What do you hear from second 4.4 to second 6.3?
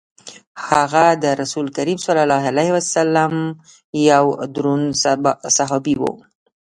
دروند صحابي وو.